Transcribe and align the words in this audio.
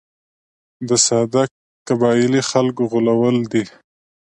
د 0.87 0.89
ساده 1.05 1.43
قبایلي 1.87 2.41
خلکو 2.51 2.81
غولول 2.91 3.37
دي. 3.51 3.63